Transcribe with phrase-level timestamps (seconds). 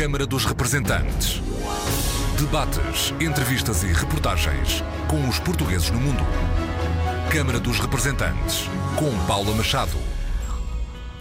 [0.00, 1.42] Câmara dos Representantes.
[2.38, 6.22] Debates, entrevistas e reportagens com os portugueses no mundo.
[7.30, 8.64] Câmara dos Representantes,
[8.96, 9.92] com Paula Machado.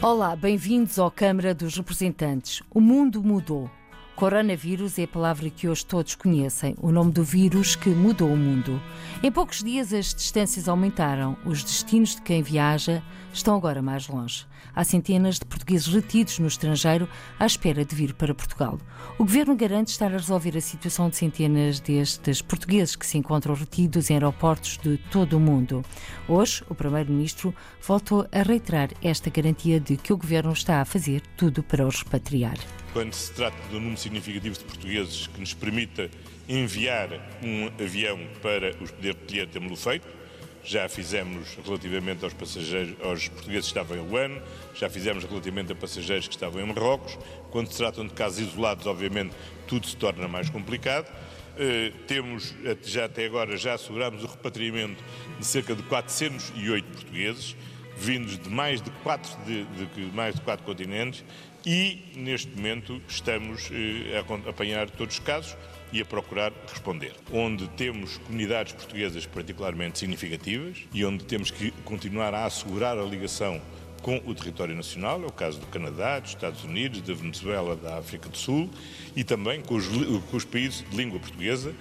[0.01, 2.63] Olá, bem-vindos ao Câmara dos Representantes.
[2.71, 3.69] O mundo mudou.
[4.15, 8.37] Coronavírus é a palavra que hoje todos conhecem, o nome do vírus que mudou o
[8.37, 8.81] mundo.
[9.21, 13.03] Em poucos dias as distâncias aumentaram, os destinos de quem viaja
[13.33, 14.47] estão agora mais longe.
[14.75, 17.07] Há centenas de portugueses retidos no estrangeiro
[17.39, 18.77] à espera de vir para Portugal.
[19.17, 23.55] O governo garante estar a resolver a situação de centenas destes portugueses que se encontram
[23.55, 25.83] retidos em aeroportos de todo o mundo.
[26.27, 27.53] Hoje, o primeiro-ministro
[27.85, 32.01] voltou a reiterar esta garantia de que o governo está a fazer tudo para os
[32.01, 32.57] repatriar
[32.93, 36.09] quando se trata de um número significativo de portugueses que nos permita
[36.47, 37.09] enviar
[37.43, 40.18] um avião para os poder poder temos-lo feito.
[40.63, 44.41] Já fizemos relativamente aos passageiros, aos portugueses que estavam em Luano,
[44.75, 47.17] já fizemos relativamente a passageiros que estavam em Marrocos.
[47.49, 49.33] Quando se tratam de casos isolados, obviamente,
[49.67, 51.07] tudo se torna mais complicado.
[51.07, 55.03] Uh, temos, já até agora, já asseguramos o repatriamento
[55.37, 57.55] de cerca de 408 portugueses,
[57.99, 61.23] vindos de mais de quatro, de, de, mais de quatro continentes
[61.65, 65.57] e, neste momento, estamos eh, a apanhar todos os casos
[65.91, 67.13] e a procurar responder.
[67.31, 73.61] Onde temos comunidades portuguesas particularmente significativas e onde temos que continuar a assegurar a ligação
[74.01, 77.97] com o território nacional, é o caso do Canadá, dos Estados Unidos, da Venezuela, da
[77.97, 78.69] África do Sul
[79.13, 79.87] e também com os,
[80.31, 81.75] com os países de língua portuguesa,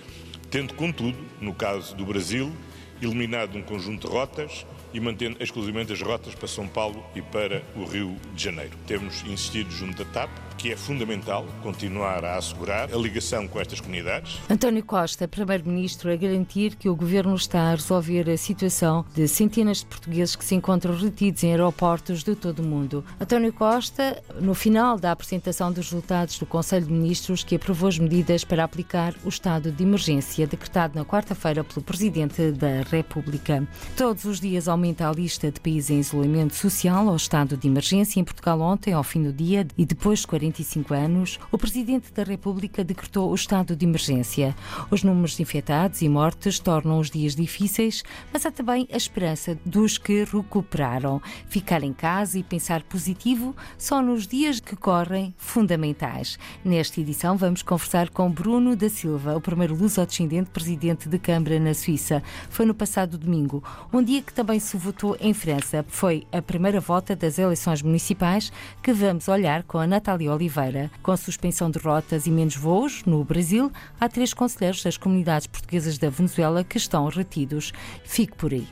[0.50, 2.52] tendo, contudo, no caso do Brasil,
[3.00, 7.62] eliminado um conjunto de rotas e mantendo exclusivamente as rotas para São Paulo e para
[7.76, 8.72] o Rio de Janeiro.
[8.86, 13.80] Temos insistido junto da TAP que é fundamental continuar a assegurar a ligação com estas
[13.80, 14.40] comunidades.
[14.50, 19.78] António Costa, Primeiro-Ministro, a garantir que o Governo está a resolver a situação de centenas
[19.78, 23.04] de portugueses que se encontram retidos em aeroportos de todo o mundo.
[23.20, 27.98] António Costa, no final da apresentação dos resultados do Conselho de Ministros que aprovou as
[27.98, 33.66] medidas para aplicar o estado de emergência decretado na quarta-feira pelo Presidente da República.
[33.96, 38.20] Todos os dias aumenta a lista de países em isolamento social ao estado de emergência.
[38.20, 42.12] Em Portugal ontem, ao fim do dia, e depois de 40 45 anos, o Presidente
[42.12, 44.56] da República decretou o estado de emergência.
[44.90, 48.02] Os números de infectados e mortes tornam os dias difíceis,
[48.32, 51.20] mas há também a esperança dos que recuperaram.
[51.48, 56.38] Ficar em casa e pensar positivo são nos dias que correm fundamentais.
[56.64, 61.74] Nesta edição vamos conversar com Bruno da Silva, o primeiro luso-descendente presidente de Câmara na
[61.74, 62.22] Suíça.
[62.48, 63.62] Foi no passado domingo,
[63.92, 65.84] um dia que também se votou em França.
[65.88, 68.52] Foi a primeira volta das eleições municipais
[68.82, 70.90] que vamos olhar com a Natália Oliveira.
[71.02, 75.96] Com suspensão de rotas e menos voos no Brasil, há três conselheiros das comunidades portuguesas
[75.96, 77.72] da Venezuela que estão retidos.
[78.04, 78.66] Fique por aí.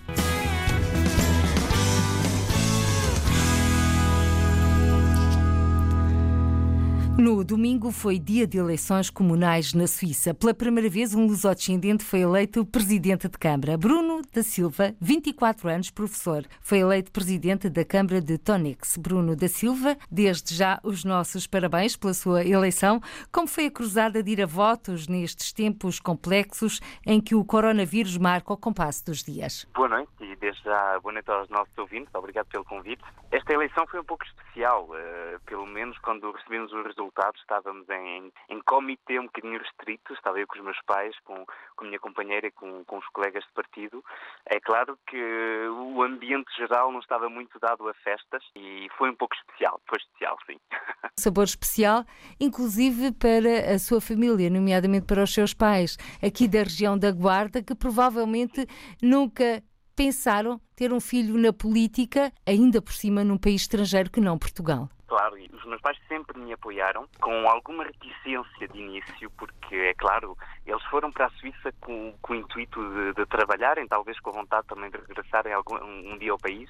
[7.27, 10.33] No domingo foi dia de eleições comunais na Suíça.
[10.33, 13.77] Pela primeira vez, um lusodescendente foi eleito presidente de Câmara.
[13.77, 18.97] Bruno da Silva, 24 anos, professor, foi eleito presidente da Câmara de Tonix.
[18.97, 23.01] Bruno da Silva, desde já os nossos parabéns pela sua eleição.
[23.33, 28.17] Como foi a cruzada de ir a votos nestes tempos complexos em que o coronavírus
[28.17, 29.67] marca o compasso dos dias?
[29.75, 32.15] Boa noite e desde já boa noite aos nossos ouvintes.
[32.15, 33.03] Obrigado pelo convite.
[33.33, 38.33] Esta eleição foi um pouco especial, uh, pelo menos quando recebemos os resultados estávamos em,
[38.49, 41.45] em comitê um bocadinho restrito, estava eu com os meus pais, com,
[41.77, 44.05] com a minha companheira e com, com os colegas de partido.
[44.47, 49.17] É claro que o ambiente geral não estava muito dado a festas e foi um
[49.17, 50.59] pouco especial, foi especial, sim.
[51.19, 52.05] Sabor especial,
[52.41, 57.63] inclusive para a sua família, nomeadamente para os seus pais, aqui da região da Guarda,
[57.63, 58.67] que provavelmente
[59.03, 59.63] nunca
[59.97, 64.91] pensaram ter um filho na política, ainda por cima num país estrangeiro que não Portugal.
[65.07, 70.37] Claro, os meus pais sempre me apoiaram, com alguma reticência de início, porque, é claro,
[70.67, 74.33] eles foram para a Suíça com, com o intuito de, de, trabalharem, talvez com a
[74.33, 76.69] vontade também de regressarem algum, um dia ao país,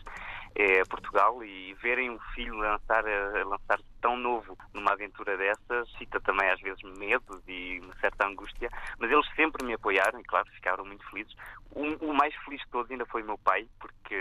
[0.57, 3.05] é, Portugal, e verem um filho lançar,
[3.45, 8.71] lançar tão novo numa aventura dessas, cita também às vezes medo e uma certa angústia,
[8.99, 11.35] mas eles sempre me apoiaram e, claro, ficaram muito felizes.
[11.73, 14.17] O, o mais feliz de todos ainda foi o meu pai, porque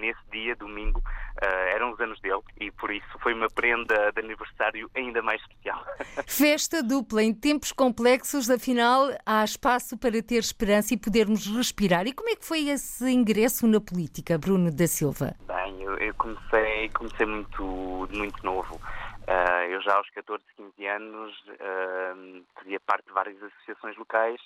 [0.00, 4.20] nesse dia, domingo, uh, eram os anos dele e por isso foi uma prenda de
[4.20, 5.84] aniversário ainda mais especial.
[6.28, 12.06] Festa dupla em tempos complexos, afinal há espaço para ter esperança e podermos respirar.
[12.06, 15.34] E como é que foi esse ingresso na política, Bruno da Silva?
[15.46, 18.76] Bem, eu, eu comecei, comecei muito, muito novo.
[19.26, 24.40] Uh, eu já aos 14, 15 anos uh, fazia parte de várias associações locais,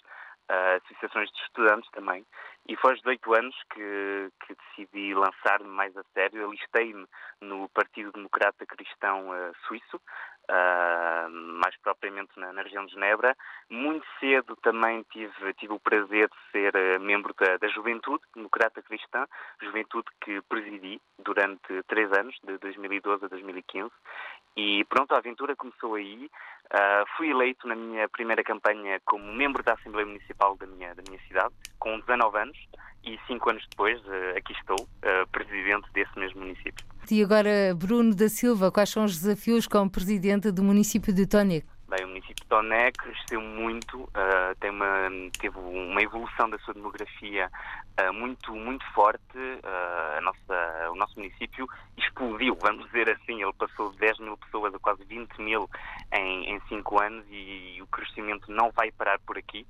[0.50, 2.24] uh, associações de estudantes também,
[2.68, 6.46] e foi aos 18 anos que, que decidi lançar-me mais a sério.
[6.46, 7.06] Alistei-me
[7.40, 9.30] no Partido Democrata Cristão
[9.66, 10.00] Suíço,
[11.30, 13.36] mais propriamente na, na, região de Genebra.
[13.70, 18.82] Muito cedo também tive, tive o prazer de ser uh, membro da, da Juventude Democrata
[18.82, 19.26] Cristã,
[19.62, 23.90] juventude que presidi durante três anos, de 2012 a 2015.
[24.56, 26.30] E pronto, a aventura começou aí.
[26.66, 31.02] Uh, fui eleito na minha primeira campanha como membro da Assembleia Municipal da minha, da
[31.08, 32.58] minha cidade, com 19 anos,
[33.06, 36.84] e cinco anos depois uh, aqui estou, uh, presidente desse mesmo município.
[37.10, 41.73] E agora, Bruno da Silva, quais são os desafios como presidente do município de Tónico?
[41.94, 45.08] Bem, o município de Toné cresceu muito, uh, tem uma,
[45.38, 47.48] teve uma evolução da sua demografia
[48.00, 49.38] uh, muito, muito forte.
[49.38, 53.40] Uh, nossa, o nosso município explodiu, vamos dizer assim.
[53.40, 55.70] Ele passou de 10 mil pessoas a quase 20 mil
[56.12, 59.64] em, em 5 anos e, e o crescimento não vai parar por aqui.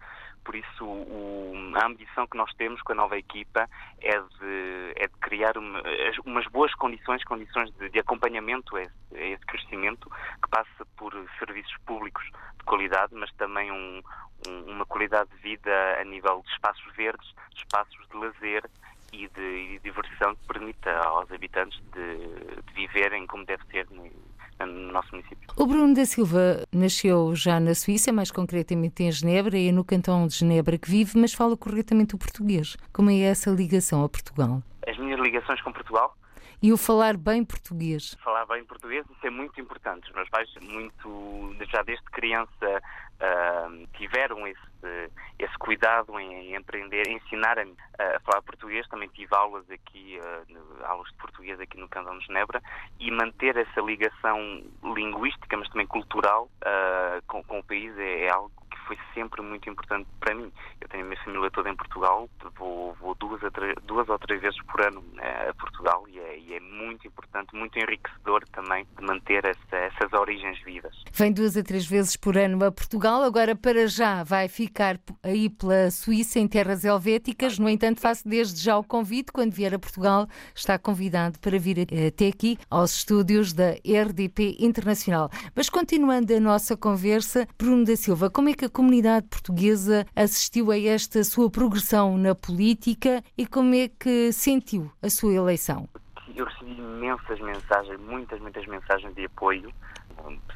[0.44, 3.68] Por isso, o, a ambição que nós temos com a nova equipa
[4.00, 5.82] é de, é de criar uma,
[6.26, 10.10] umas boas condições, condições de, de acompanhamento a esse, a esse, crescimento,
[10.42, 12.13] que passa por serviços públicos
[12.58, 14.02] de qualidade, mas também um,
[14.48, 15.70] um, uma qualidade de vida
[16.00, 18.64] a nível de espaços verdes, de espaços de lazer
[19.12, 22.16] e de, e diversão que permita aos habitantes de,
[22.62, 25.48] de viverem como deve ser no nosso município.
[25.56, 29.84] O Bruno da Silva nasceu já na Suíça, mais concretamente em Genebra, e é no
[29.84, 32.76] cantão de Genebra que vive, mas fala corretamente o português.
[32.92, 34.62] Como é essa ligação a Portugal?
[34.86, 36.16] As minhas ligações com Portugal?
[36.64, 38.16] E o falar bem português?
[38.24, 40.08] Falar bem português, isso é muito importante.
[40.08, 42.82] Os meus pais, muito, já desde criança,
[43.20, 48.88] uh, tiveram esse, esse cuidado em, aprender, ensinar-me a falar português.
[48.88, 52.62] Também tive aulas aqui, uh, aulas de português aqui no Cantão de Genebra
[52.98, 58.30] e manter essa ligação linguística, mas também cultural uh, com, com, o país é, é
[58.30, 58.50] algo
[58.86, 60.50] foi sempre muito importante para mim.
[60.80, 63.40] Eu tenho a minha família toda em Portugal, vou, vou duas,
[63.84, 67.54] duas ou três vezes por ano né, a Portugal e é, e é, muito importante,
[67.54, 70.94] muito enriquecedor também de manter essa, essas origens vivas.
[71.12, 75.48] Vem duas a três vezes por ano a Portugal, agora para já vai ficar aí
[75.48, 77.58] pela Suíça, em terras helvéticas.
[77.58, 81.86] No entanto, faço desde já o convite, quando vier a Portugal, está convidado para vir
[82.06, 85.30] até aqui aos estúdios da RDP Internacional.
[85.54, 90.78] Mas continuando a nossa conversa, Bruno da Silva, como é que comunidade portuguesa assistiu a
[90.78, 95.88] esta sua progressão na política e como é que sentiu a sua eleição?
[96.34, 99.72] Eu recebi imensas mensagens, muitas, muitas mensagens de apoio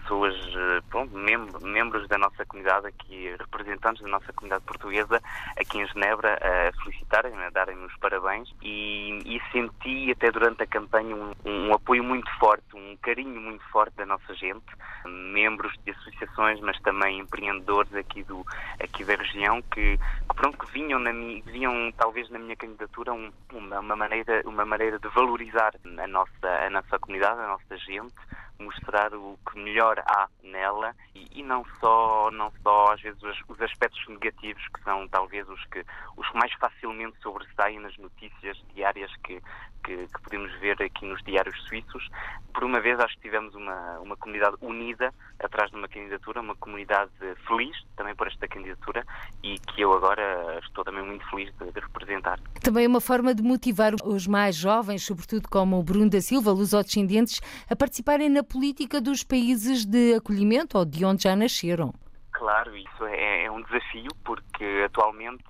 [0.09, 5.21] pessoas, eh, pronto, membros da nossa comunidade aqui, representantes da nossa comunidade portuguesa
[5.59, 8.49] aqui em Genebra a felicitarem, a darem-me os parabéns.
[8.63, 13.63] E, e, senti até durante a campanha um, um, apoio muito forte, um carinho muito
[13.71, 14.67] forte da nossa gente,
[15.07, 18.45] membros de associações, mas também empreendedores aqui, do,
[18.83, 23.31] aqui da região que, que pronto, que vinham, na vinham talvez na minha candidatura um,
[23.53, 28.15] uma, uma, maneira, uma maneira de valorizar a nossa, a nossa comunidade, a nossa gente,
[28.59, 33.39] mostrar o que melhor há nela e, e, não só não só às vezes os,
[33.49, 35.85] os, aspectos negativos que são talvez os que
[36.17, 39.41] os mais facilmente sobressaem nas notícias diárias que,
[39.85, 42.09] que, que podemos ver aqui nos diários suíços.
[42.53, 46.57] Por uma vez acho que tivemos uma uma comunidade unida atrás de uma candidatura uma
[46.57, 47.13] comunidade
[47.47, 49.05] feliz também por esta candidatura
[49.43, 52.41] e que eu agora estou também muito feliz de, de representar.
[52.63, 57.41] Também uma forma de motivar os mais jovens sobretudo como o Bruno da Silva lusodescendentes
[57.71, 61.93] a participarem na política dos países de acolhimento ou de onde já nasceram.
[62.33, 65.45] Claro, isso é, é um desafio, porque atualmente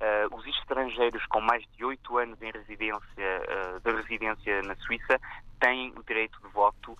[0.00, 5.20] uh, os estrangeiros com mais de oito anos em residência, uh, de residência na Suíça
[5.60, 6.96] têm o direito de voto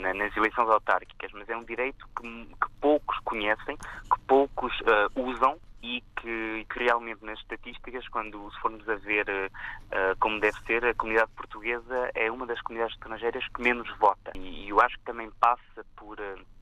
[0.00, 5.20] na, nas eleições autárquicas, mas é um direito que, que poucos conhecem, que poucos uh,
[5.20, 10.58] usam e que, que, realmente nas estatísticas, quando se formos a ver uh, como deve
[10.60, 14.32] ser, a comunidade portuguesa é uma das comunidades estrangeiras que menos vota.
[14.36, 16.18] E, e eu acho que também passa por.
[16.20, 16.52] Uh,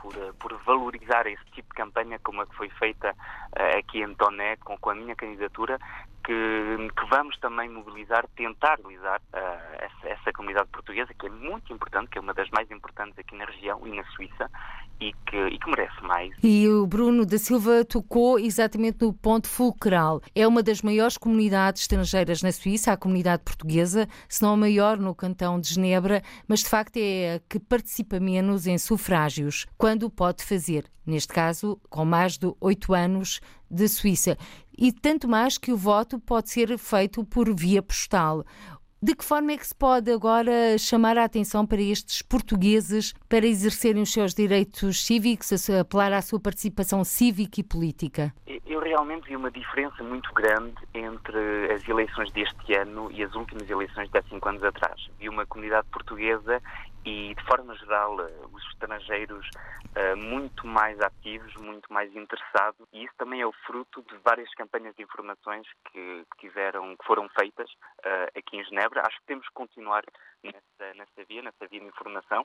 [0.00, 4.14] por, por, valorizar esse tipo de campanha como a que foi feita uh, aqui em
[4.14, 5.78] Toné com, com, a minha candidatura,
[6.30, 9.38] que, que, vamos também mobilizar, tentar mobilizar uh,
[9.78, 13.34] essa, essa, comunidade portuguesa, que é muito importante, que é uma das mais importantes aqui
[13.34, 14.48] na região e na Suíça,
[15.00, 16.32] e que, e que merece mais.
[16.40, 20.20] E o Bruno da Silva tocou exatamente no ponto fulcral.
[20.32, 24.98] É uma das maiores comunidades estrangeiras na Suíça, a comunidade portuguesa, se não a maior
[24.98, 30.08] no cantão de Genebra, mas de facto é a que participa menos em sufrágios, quando
[30.08, 30.84] pode fazer.
[31.04, 34.36] Neste caso, com mais de oito anos de Suíça.
[34.80, 38.42] E tanto mais que o voto pode ser feito por via postal.
[39.02, 43.46] De que forma é que se pode agora chamar a atenção para estes portugueses para
[43.46, 48.34] exercerem os seus direitos cívicos, apelar à sua participação cívica e política?
[48.90, 54.10] Realmente vi uma diferença muito grande entre as eleições deste ano e as últimas eleições
[54.10, 55.08] de há cinco anos atrás.
[55.16, 56.60] Vi uma comunidade portuguesa
[57.04, 58.16] e, de forma geral,
[58.50, 59.48] os estrangeiros
[60.16, 64.92] muito mais ativos, muito mais interessados, e isso também é o fruto de várias campanhas
[64.96, 67.70] de informações que, que tiveram, que foram feitas
[68.36, 69.06] aqui em Genebra.
[69.06, 70.02] Acho que temos que continuar
[70.42, 72.44] nessa, nessa via, nessa via de informação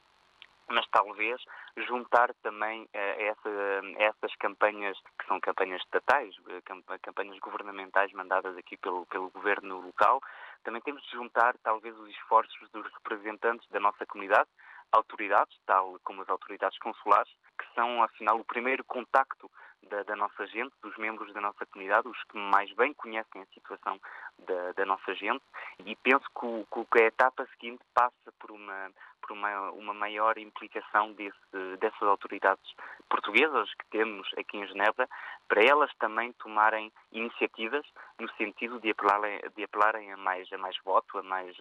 [0.69, 1.41] mas talvez
[1.77, 3.49] juntar também eh, essa,
[3.97, 6.61] essas campanhas, que são campanhas estatais, eh,
[7.01, 10.21] campanhas governamentais mandadas aqui pelo, pelo governo local,
[10.63, 14.49] também temos de juntar talvez os esforços dos representantes da nossa comunidade,
[14.91, 19.49] autoridades, tal como as autoridades consulares, que são, afinal, o primeiro contacto
[19.89, 23.53] da, da, nossa gente, dos membros da nossa comunidade, os que mais bem conhecem a
[23.53, 23.99] situação
[24.39, 25.43] da, da nossa gente,
[25.85, 28.91] e penso que, o, que a etapa seguinte passa por uma,
[29.25, 32.63] por uma, uma maior implicação desse, dessas autoridades
[33.09, 35.07] portuguesas que temos aqui em Genebra,
[35.47, 37.85] para elas também tomarem iniciativas
[38.19, 41.55] no sentido de apelarem, de apelarem a, mais, a mais voto, a mais,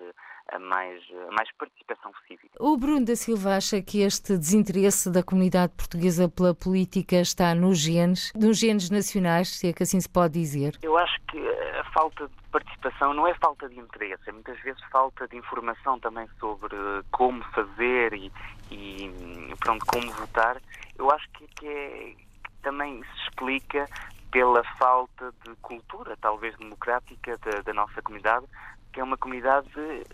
[0.53, 2.57] a, mais, a mais participação cívica.
[2.61, 7.79] O Bruno da Silva acha que este desinteresse da comunidade portuguesa pela política está nos
[7.79, 10.79] genes, nos genes nacionais, se é que assim se pode dizer?
[10.83, 11.39] Eu acho que
[11.79, 15.99] a falta de participação não é falta de interesse, é muitas vezes falta de informação
[16.01, 16.77] também sobre
[17.13, 18.33] como fazer e,
[18.71, 20.61] e pronto, como votar.
[20.99, 23.89] Eu acho que, que, é, que também se explica
[24.33, 28.47] pela falta de cultura, talvez democrática, da, da nossa comunidade,
[28.95, 29.69] que é uma comunidade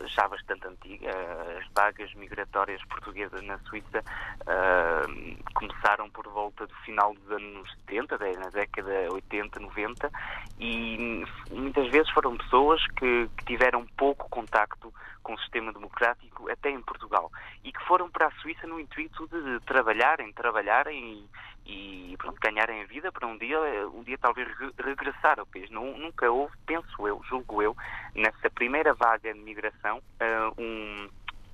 [0.07, 1.11] já bastante antiga.
[1.59, 4.03] As vagas migratórias portuguesas na Suíça
[4.41, 10.11] uh, começaram por volta do final dos anos 70, na década 80, 90,
[10.59, 14.91] e muitas vezes foram pessoas que, que tiveram pouco contacto
[15.23, 17.31] com o sistema democrático, até em Portugal,
[17.63, 21.29] e que foram para a Suíça no intuito de trabalharem, trabalharem
[21.67, 23.59] e, e pronto, ganharem a vida para um dia,
[23.93, 25.71] um dia talvez regressar ao país.
[25.71, 27.77] Nunca houve, penso eu, julgo eu,
[28.15, 31.09] nessa primeira vaga de migração, uh, um,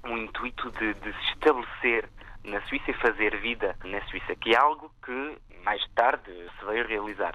[0.05, 2.09] um intuito de, de se estabelecer
[2.45, 6.87] na Suíça e fazer vida na Suíça, que é algo que mais tarde se veio
[6.87, 7.35] realizar.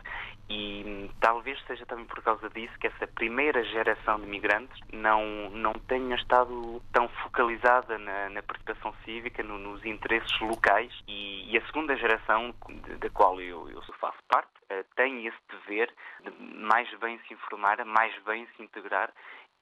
[0.50, 5.72] E talvez seja também por causa disso que essa primeira geração de migrantes não, não
[5.74, 10.92] tenha estado tão focalizada na, na participação cívica, no, nos interesses locais.
[11.08, 12.54] E, e, a segunda geração,
[13.00, 16.32] da qual eu, eu faço parte, uh, tem esse dever de
[16.66, 19.10] mais bem se informar, mais bem se integrar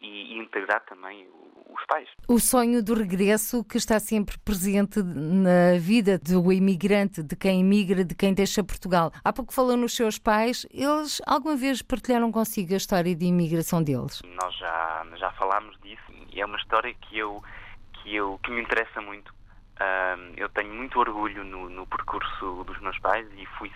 [0.02, 1.28] e, integrar também
[1.70, 2.10] os pais.
[2.28, 8.04] O sonho do regresso que está sempre presente na vida do imigrante, de quem imigra,
[8.04, 9.12] de quem deixa Portugal.
[9.24, 13.84] Há pouco falou nos seus pais, eles alguma vez partilharam consigo a história de imigração
[13.84, 14.22] deles?
[14.42, 17.42] Nós já, já falámos disso e é uma história que eu
[18.02, 19.30] que, eu, que me interessa muito.
[19.30, 23.72] Uh, eu tenho muito orgulho no, no percurso dos meus pais e fui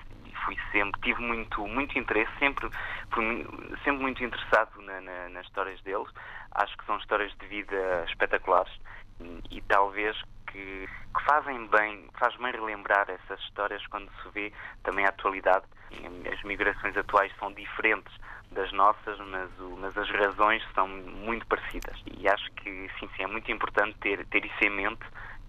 [0.45, 2.69] fui sempre, tive muito, muito interesse, sempre,
[3.83, 6.07] sempre muito interessado na, na, nas histórias deles.
[6.51, 8.73] Acho que são histórias de vida espetaculares
[9.19, 10.15] e, e talvez
[10.47, 15.65] que, que, fazem bem, faz bem relembrar essas histórias quando se vê também a atualidade.
[16.31, 18.13] As migrações atuais são diferentes
[18.51, 22.01] das nossas, mas, o, mas as razões são muito parecidas.
[22.17, 25.05] E acho que sim, sim, é muito importante ter, ter isso em mente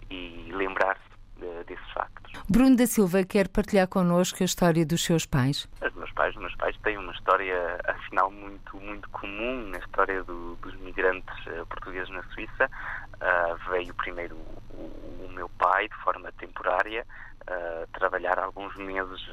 [0.09, 2.33] e lembrar-se de, desses factos.
[2.49, 5.67] Bruno da Silva quer partilhar connosco a história dos seus pais?
[5.81, 10.23] Os meus pais, os meus pais têm uma história, afinal, muito, muito comum na história
[10.23, 12.69] do, dos migrantes uh, portugueses na Suíça.
[13.15, 17.05] Uh, veio primeiro o, o, meu pai, de forma temporária,
[17.41, 19.29] uh, trabalhar alguns meses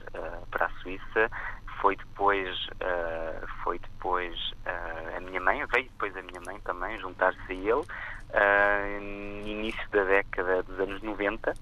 [0.50, 1.30] para a Suíça.
[1.80, 2.68] Foi depois,
[3.64, 4.38] foi depois
[5.16, 7.84] a minha mãe, veio depois a minha mãe também juntar-se a ele,
[9.42, 11.52] no início da década dos anos 90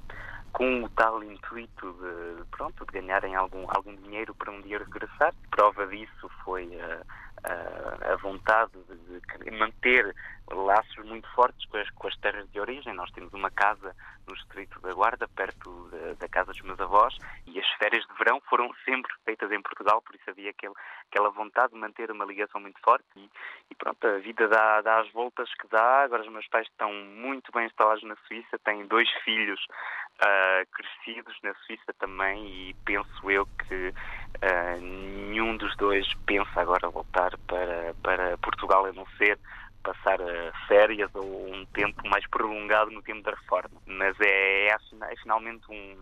[0.52, 5.34] com o tal intuito de, pronto, de ganharem algum, algum dinheiro para um dia regressar.
[5.50, 7.02] Prova disso foi a,
[7.44, 10.14] a, a vontade de, de, manter
[10.52, 12.92] laços muito fortes com as, com as, terras de origem.
[12.94, 13.94] Nós temos uma casa
[14.26, 17.16] no Distrito da Guarda, perto da, da, casa dos meus avós,
[17.46, 20.74] e as férias de verão foram sempre feitas em Portugal, por isso havia aquele,
[21.10, 23.06] aquela vontade de manter uma ligação muito forte.
[23.16, 23.30] E,
[23.70, 26.02] e pronto, a vida dá, dá, as voltas que dá.
[26.02, 29.60] Agora os meus pais estão muito bem instalados na Suíça, têm dois filhos
[30.22, 36.88] uh, crescidos na Suíça também, e penso eu que uh, nenhum dos dois pensa agora
[36.88, 39.38] voltar para, para Portugal, a não ser
[39.82, 40.18] passar
[40.66, 43.80] férias ou um tempo mais prolongado no tempo da reforma.
[43.86, 45.96] Mas é, é, é finalmente um,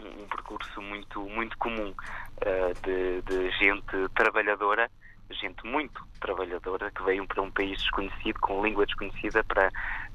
[0.00, 4.90] um percurso muito, muito comum uh, de, de, gente trabalhadora
[5.34, 9.70] gente muito trabalhadora que veio para um país desconhecido, com língua desconhecida, para,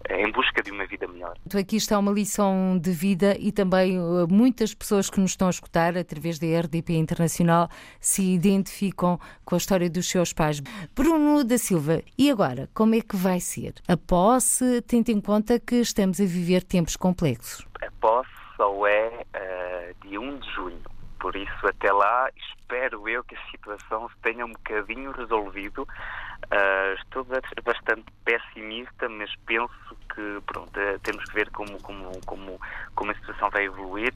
[0.06, 1.34] eh, em busca de uma vida melhor.
[1.46, 5.48] Então aqui está uma lição de vida e também eh, muitas pessoas que nos estão
[5.48, 10.62] a escutar através da RDP Internacional se identificam com a história dos seus pais.
[10.96, 13.76] Bruno da Silva, e agora, como é que vai ser?
[13.88, 17.66] A posse, tendo em conta que estamos a viver tempos complexos.
[17.82, 23.24] A posse só é uh, dia 1 de junho por isso, até lá, espero eu
[23.24, 25.84] que a situação se tenha um bocadinho resolvido.
[25.84, 27.24] Uh, estou
[27.64, 32.60] bastante pessimista, mas penso que pronto, eh, temos que ver como, como, como,
[32.96, 34.12] como a situação vai evoluir.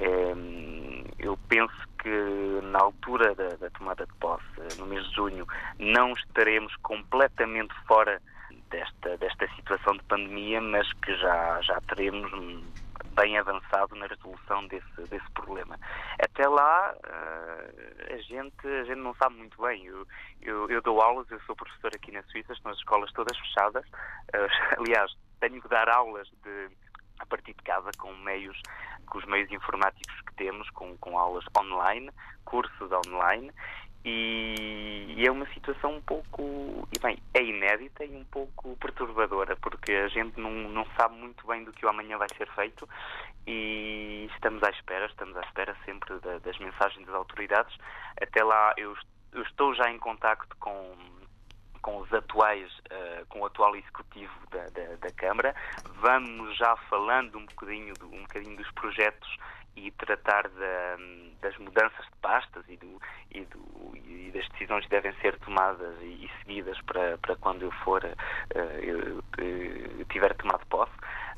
[0.00, 5.46] Um, eu penso que na altura da, da, tomada de posse, no mês de junho,
[5.80, 8.22] não estaremos completamente fora
[8.70, 12.30] desta, desta situação de pandemia, mas que já, já teremos
[13.14, 15.78] bem avançado na resolução desse, desse problema.
[16.18, 19.86] Até lá, uh, a, gente, a gente não sabe muito bem.
[19.86, 20.06] Eu,
[20.42, 23.84] eu, eu, dou aulas, eu sou professor aqui na Suíça, estão as escolas todas fechadas.
[23.86, 26.68] Uh, aliás, tenho que dar aulas de,
[27.18, 28.60] a partir de casa com meios,
[29.06, 32.10] com os meios informáticos que temos, com, com aulas online,
[32.44, 33.52] cursos online,
[34.04, 39.56] e, e, é uma situação um pouco, e bem, é inédita e um pouco perturbadora,
[39.56, 42.86] porque a gente não, não sabe muito bem do que o amanhã vai ser feito
[43.46, 47.74] e estamos à espera, estamos à espera sempre da, das mensagens das autoridades.
[48.20, 48.94] Até lá eu,
[49.32, 50.94] eu estou já em contacto com
[51.84, 55.54] com os atuais, uh, com o atual executivo da, da, da, Câmara.
[56.00, 59.36] Vamos já falando um bocadinho, do, um bocadinho dos projetos
[59.76, 60.96] e tratar da,
[61.42, 63.00] das mudanças de pastas e, do,
[63.30, 67.62] e, do, e, das decisões que devem ser tomadas e, e seguidas para, para quando
[67.62, 70.92] eu for uh, eu, eu tiver tomado posse.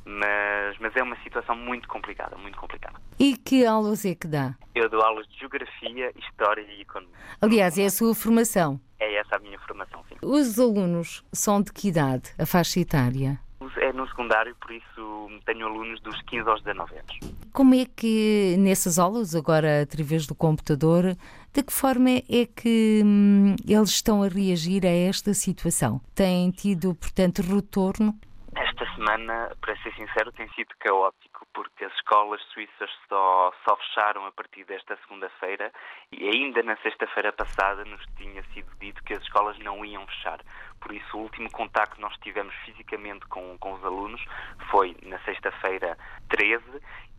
[0.09, 2.95] Mas, mas é uma situação muito complicada, muito complicada.
[3.19, 4.55] E que aulas é que dá?
[4.73, 7.16] Eu dou aulas de Geografia, História e Economia.
[7.43, 8.81] Aliás, é a sua formação?
[9.00, 10.14] É essa a minha formação, sim.
[10.23, 13.40] Os alunos são de que idade, a faixa etária?
[13.78, 17.19] É no secundário, por isso tenho alunos dos 15 aos 19 anos.
[17.56, 21.16] Como é que nessas aulas, agora através do computador,
[21.54, 25.98] de que forma é que hum, eles estão a reagir a esta situação?
[26.14, 28.12] Têm tido, portanto, retorno?
[28.54, 34.26] Esta semana, para ser sincero, tem sido caótico, porque as escolas suíças só, só fecharam
[34.26, 35.72] a partir desta segunda-feira
[36.12, 40.40] e ainda na sexta-feira passada nos tinha sido dito que as escolas não iam fechar.
[40.87, 44.25] Por isso, o último contacto que nós tivemos fisicamente com, com os alunos
[44.70, 46.62] foi na sexta-feira 13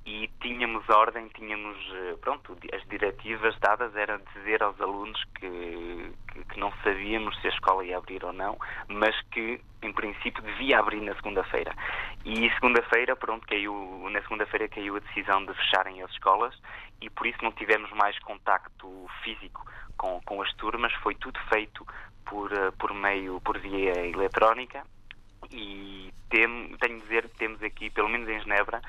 [0.06, 6.45] e tínhamos ordem, tínhamos, eh, pronto, as diretivas dadas era dizer aos alunos que, que,
[6.45, 10.80] que, não sabíamos se a escola ia abrir ou não, mas que, em princípio, devia
[10.80, 11.75] abrir na segunda-feira.
[12.23, 16.58] E segunda-feira, pronto, caiu, na segunda-feira caiu a decisão de fecharem as escolas
[17.01, 19.65] e por isso não tivemos mais contacto físico
[19.97, 21.86] com, com as turmas, foi tudo feito
[22.25, 24.83] por, eh, por meio, por via eletrónica
[25.51, 28.81] e tem, tenho de dizer que temos aqui, pelo menos em Genebra,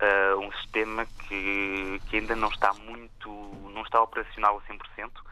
[0.00, 3.30] uh, um sistema que, que ainda não está muito,
[3.72, 4.80] não está operacional a 100%.
[5.06, 5.22] Uh,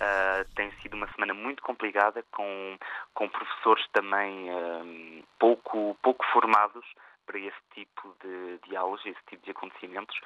[0.00, 2.76] eh, tem sido uma semana muito complicada com,
[3.14, 6.84] com professores também uh, pouco, pouco formados
[7.26, 10.16] para esse tipo de, aulas, esse tipo de acontecimentos.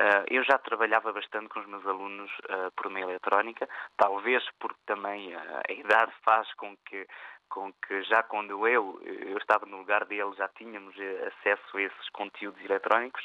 [0.00, 4.78] Uh, eu já trabalhava bastante com os meus alunos uh, por meio eletrónica, talvez porque
[4.86, 7.06] também a idade faz com que
[7.48, 10.94] com que já quando eu, eu estava no lugar dele já tínhamos
[11.26, 13.24] acesso a esses conteúdos eletrónicos,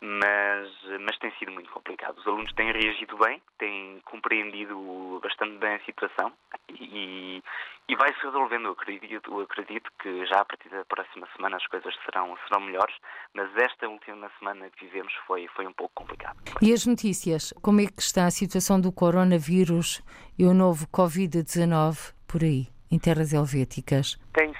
[0.00, 2.18] mas, mas tem sido muito complicado.
[2.18, 6.32] Os alunos têm reagido bem, têm compreendido bastante bem a situação
[6.68, 7.42] e,
[7.88, 8.66] e vai se resolvendo.
[8.66, 12.60] Eu acredito, eu acredito que já a partir da próxima semana as coisas serão, serão
[12.60, 12.94] melhores,
[13.34, 16.36] mas esta última semana que vivemos foi, foi um pouco complicado.
[16.60, 17.52] E as notícias?
[17.62, 20.02] Como é que está a situação do coronavírus
[20.38, 22.68] e o novo Covid-19 por aí?
[22.90, 24.18] em terras helvéticas?
[24.32, 24.52] Tem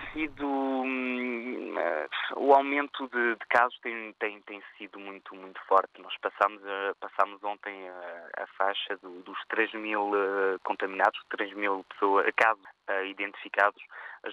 [2.57, 6.01] aumento de, de, casos tem, tem, tem sido muito, muito forte.
[6.01, 6.61] Nós passamos,
[7.01, 12.64] passamos ontem a, a faixa do, dos 3 mil uh, contaminados, 3 mil pessoas, casos
[12.90, 13.83] uh, identificados.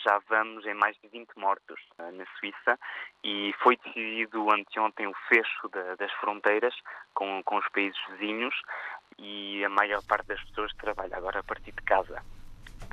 [0.05, 2.79] Já vamos em mais de 20 mortos uh, na Suíça
[3.23, 6.73] e foi decidido anteontem o fecho da, das fronteiras
[7.13, 8.55] com, com os países vizinhos
[9.19, 12.23] e a maior parte das pessoas trabalha agora a partir de casa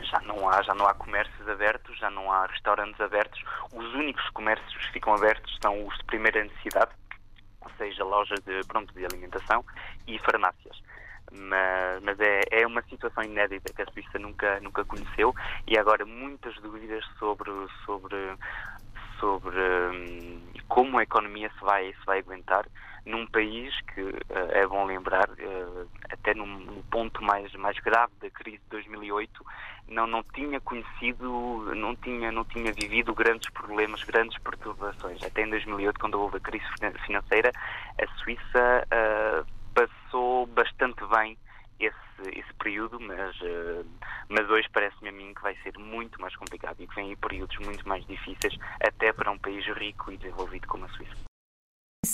[0.03, 3.43] já não há, já não há comércios abertos, já não há restaurantes abertos.
[3.73, 6.93] Os únicos comércios que ficam abertos são os de primeira necessidade,
[7.61, 9.65] ou seja, lojas de, pronto, de alimentação
[10.07, 10.81] e farmácias.
[11.33, 15.33] Mas, mas é, é uma situação inédita que a Suíça nunca, nunca conheceu
[15.67, 17.51] e agora muitas dúvidas sobre,
[17.85, 18.17] sobre,
[19.21, 22.67] sobre hum, como a economia se vai, se vai aguentar
[23.05, 24.01] num país que,
[24.51, 25.29] é bom lembrar,
[26.11, 29.45] até no, no, ponto mais, mais grave da crise de 2008,
[29.89, 35.23] não, não tinha conhecido, não tinha, não tinha vivido grandes problemas, grandes perturbações.
[35.23, 36.65] Até em 2008, quando houve a crise
[37.05, 37.53] financeira,
[38.01, 41.37] a Suíça uh, passou bastante bem
[41.79, 43.85] esse, esse período, mas, uh,
[44.29, 47.17] mas hoje parece-me a mim que vai ser muito mais complicado e que vem aí
[47.17, 51.30] períodos muito mais difíceis, até para um país rico e desenvolvido como a Suíça.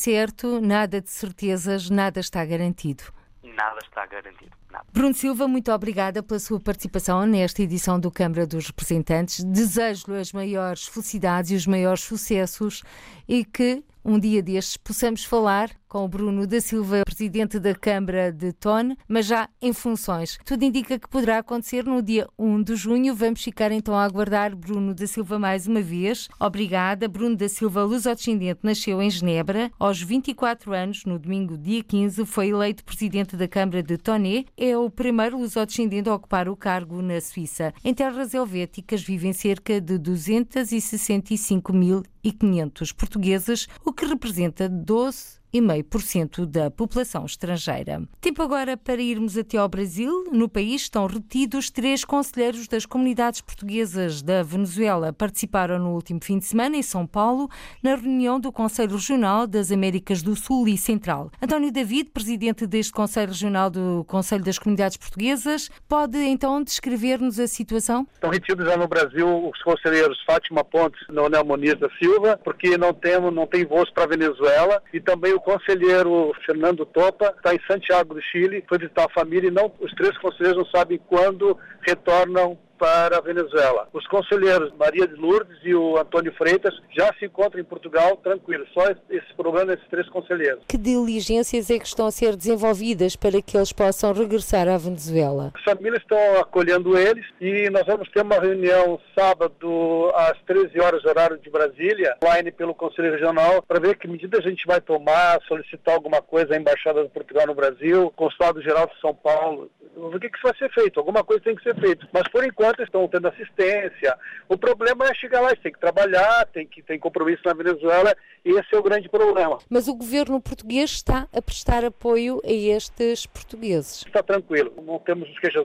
[0.07, 3.03] Certo, nada de certezas, nada está garantido.
[3.43, 4.53] Nada está garantido.
[4.71, 4.85] Nada.
[4.93, 9.43] Bruno Silva, muito obrigada pela sua participação nesta edição do Câmara dos Representantes.
[9.43, 12.85] Desejo-lhe as maiores felicidades e os maiores sucessos
[13.27, 18.31] e que um dia destes possamos falar com o Bruno da Silva, presidente da Câmara
[18.31, 20.39] de Tone, mas já em funções.
[20.45, 23.15] Tudo indica que poderá acontecer no dia 1 de junho.
[23.15, 26.29] Vamos ficar então a aguardar Bruno da Silva mais uma vez.
[26.39, 27.09] Obrigada.
[27.09, 29.73] Bruno da Silva, luso-descendente, nasceu em Genebra.
[29.79, 34.45] Aos 24 anos, no domingo, dia 15, foi eleito presidente da Câmara de Tone.
[34.55, 37.73] É o primeiro luso-descendente a ocupar o cargo na Suíça.
[37.83, 47.25] Em terras helvéticas vivem cerca de 265.500 portugueses, o que representa 12 2,5% da população
[47.25, 48.03] estrangeira.
[48.21, 50.29] Tempo agora para irmos até ao Brasil.
[50.33, 55.13] No país estão retidos três conselheiros das comunidades portuguesas da Venezuela.
[55.13, 57.49] Participaram no último fim de semana em São Paulo,
[57.83, 61.31] na reunião do Conselho Regional das Américas do Sul e Central.
[61.41, 67.47] António David, presidente deste Conselho Regional do Conselho das Comunidades Portuguesas, pode então descrever-nos a
[67.47, 68.07] situação?
[68.15, 72.77] Estão retidos já no Brasil os conselheiros Fátima Pontes e Leonel Muniz da Silva, porque
[72.77, 77.55] não, temos, não tem voos para a Venezuela, e também o conselheiro Fernando Topa está
[77.55, 80.99] em Santiago do Chile, foi visitar a família e não, os três conselheiros não sabem
[81.07, 83.89] quando retornam para a Venezuela.
[83.93, 88.69] Os conselheiros Maria de Lourdes e o Antônio Freitas já se encontram em Portugal tranquilos.
[88.73, 90.65] Só esse problema desses três conselheiros.
[90.69, 95.53] Que diligências é que estão a ser desenvolvidas para que eles possam regressar à Venezuela?
[95.55, 101.05] As famílias estão acolhendo eles e nós vamos ter uma reunião sábado às 13 horas
[101.05, 105.41] horário de Brasília, online pelo Conselho Regional, para ver que medidas a gente vai tomar,
[105.47, 109.71] solicitar alguma coisa à Embaixada de Portugal no Brasil, Consulado Geral de São Paulo.
[109.97, 111.01] O que, que vai ser feito?
[111.01, 112.07] Alguma coisa tem que ser feita.
[112.13, 114.17] Mas por enquanto estão tendo assistência.
[114.49, 118.51] O problema é chegar lá, tem que trabalhar, tem que tem compromisso na Venezuela e
[118.51, 119.59] esse é o grande problema.
[119.69, 124.05] Mas o governo português está a prestar apoio a estes portugueses?
[124.07, 125.65] Está tranquilo, não temos os queixos.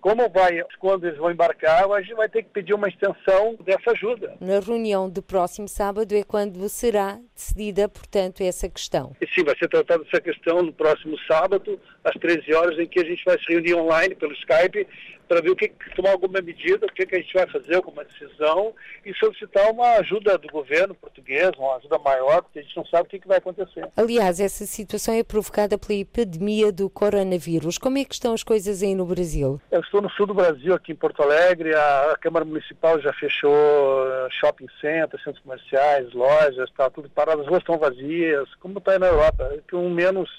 [0.00, 3.90] Como vai, quando eles vão embarcar, a gente vai ter que pedir uma extensão dessa
[3.90, 4.36] ajuda.
[4.40, 9.14] Na reunião do próximo sábado é quando será decidida, portanto, essa questão.
[9.20, 13.00] E sim, vai ser tratada essa questão no próximo sábado, às 13 horas, em que
[13.00, 14.86] a gente vai se reunir online pelo Skype
[15.28, 18.04] para ver o que, tomar alguma medida, o que, que a gente vai fazer, alguma
[18.04, 22.86] decisão e solicitar uma ajuda do governo português, uma ajuda maior, porque a gente não
[22.86, 23.88] sabe o que, que vai acontecer.
[23.96, 27.78] Aliás, essa situação é provocada pela epidemia do coronavírus.
[27.78, 29.60] Como é que estão as coisas aí no Brasil?
[29.70, 31.74] Eu estou no sul do Brasil, aqui em Porto Alegre.
[31.74, 37.46] A, Câmara Municipal já fechou uh, shopping centers, centros comerciais, lojas, está tudo parado, as
[37.46, 40.30] ruas estão vazias, como está aí na Europa, com menos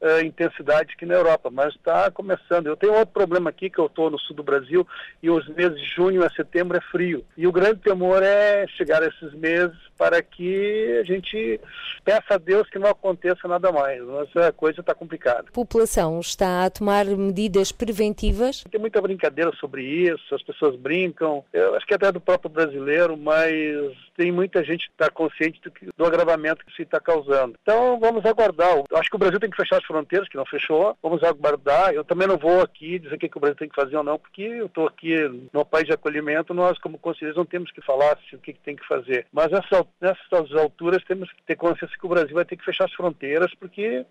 [0.00, 2.66] uh, intensidade que na Europa, mas está começando.
[2.66, 4.86] Eu tenho outro problema aqui, que eu estou no sul do Brasil
[5.22, 7.24] e os meses de junho a setembro é frio.
[7.36, 11.60] E o grande temor é chegar a esses meses para que a gente
[12.04, 14.02] peça a Deus que não aconteça nada mais.
[14.02, 15.44] Mas a coisa está complicada.
[15.48, 18.64] A população está a tomar medidas preventivas?
[18.70, 21.44] Tem muita brincadeira sobre isso, as pessoas brincam.
[21.52, 25.70] Eu acho que até do próprio brasileiro, mas tem muita gente que está consciente do,
[25.70, 27.54] que, do agravamento que se está causando.
[27.62, 28.76] Então vamos aguardar.
[28.76, 30.94] Eu acho que o Brasil tem que fechar as fronteiras, que não fechou.
[31.02, 31.94] Vamos aguardar.
[31.94, 34.04] Eu também não vou aqui dizer o que, que o Brasil tem que fazer ou
[34.04, 35.16] não, porque eu estou aqui
[35.54, 38.76] no país de acolhimento, nós como conselheiros não temos que falar o que, que tem
[38.76, 39.26] que fazer.
[39.32, 42.84] Mas essa, nessas alturas temos que ter consciência que o Brasil vai ter que fechar
[42.84, 44.04] as fronteiras, porque